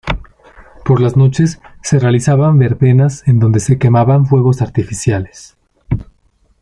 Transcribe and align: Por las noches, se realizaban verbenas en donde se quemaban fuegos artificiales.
Por 0.83 0.99
las 0.99 1.15
noches, 1.15 1.61
se 1.83 1.99
realizaban 1.99 2.57
verbenas 2.57 3.21
en 3.27 3.37
donde 3.37 3.59
se 3.59 3.77
quemaban 3.77 4.25
fuegos 4.25 4.63
artificiales. 4.63 5.55